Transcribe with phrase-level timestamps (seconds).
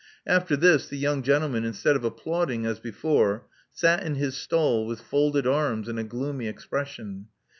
[0.25, 4.87] After this, the young gentle man, instead of applauding, as before, sat in his stall
[4.87, 7.27] with folded arms and a gloomy expression.